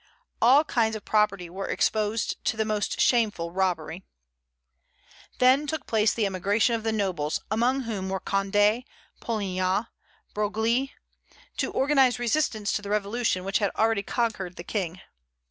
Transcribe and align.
All 0.41 0.63
kinds 0.63 0.95
of 0.95 1.05
property 1.05 1.47
were 1.47 1.67
exposed 1.67 2.43
to 2.45 2.57
the 2.57 2.65
most 2.65 2.99
shameful 2.99 3.51
robbery." 3.51 4.01
Then 5.37 5.67
took 5.67 5.85
place 5.85 6.11
the 6.11 6.25
emigration 6.25 6.73
of 6.73 6.81
the 6.81 6.91
nobles, 6.91 7.39
among 7.51 7.81
whom 7.81 8.09
were 8.09 8.19
Condé, 8.19 8.85
Polignac, 9.21 9.89
Broglie, 10.33 10.91
to 11.57 11.69
organize 11.69 12.17
resistance 12.17 12.73
to 12.73 12.81
the 12.81 12.89
revolution 12.89 13.43
which 13.43 13.59
had 13.59 13.69
already 13.75 14.01
conquered 14.01 14.55
the 14.55 14.63
King. 14.63 14.99